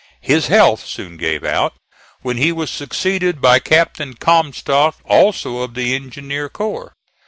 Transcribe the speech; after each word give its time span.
His 0.21 0.47
health 0.47 0.83
soon 0.83 1.15
gave 1.17 1.43
out, 1.43 1.75
when 2.23 2.37
he 2.37 2.51
was 2.51 2.71
succeeded 2.71 3.39
by 3.39 3.59
Captain 3.59 4.15
Comstock, 4.15 4.95
also 5.05 5.59
of 5.59 5.75
the 5.75 5.93
Engineer 5.93 6.49
Corps. 6.49 6.93